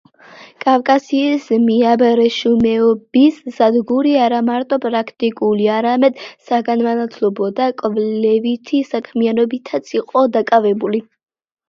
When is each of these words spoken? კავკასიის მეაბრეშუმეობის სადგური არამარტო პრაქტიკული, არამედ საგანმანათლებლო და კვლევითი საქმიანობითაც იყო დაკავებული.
კავკასიის 0.63 1.43
მეაბრეშუმეობის 1.65 3.37
სადგური 3.59 4.15
არამარტო 4.23 4.81
პრაქტიკული, 4.87 5.69
არამედ 5.77 6.25
საგანმანათლებლო 6.49 7.53
და 7.61 7.71
კვლევითი 7.83 8.85
საქმიანობითაც 8.95 9.97
იყო 10.03 10.29
დაკავებული. 10.39 11.05